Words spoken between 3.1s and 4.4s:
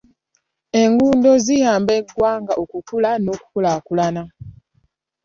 n'okukulaakulana.